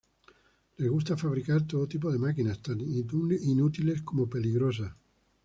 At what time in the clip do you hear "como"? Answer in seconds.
4.01-4.27